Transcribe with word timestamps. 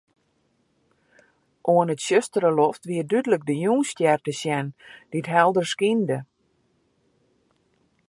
Oan 1.73 1.89
'e 1.91 1.95
tsjustere 1.99 2.51
loft 2.59 2.83
wie 2.89 3.05
dúdlik 3.11 3.43
de 3.47 3.55
Jûnsstjer 3.63 4.19
te 4.23 4.33
sjen, 4.39 4.67
dy't 5.11 5.33
helder 5.35 5.65
skynde. 5.73 6.17